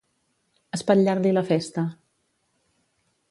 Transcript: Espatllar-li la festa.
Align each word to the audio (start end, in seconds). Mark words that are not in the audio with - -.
Espatllar-li 0.77 1.33
la 1.37 1.45
festa. 1.51 1.83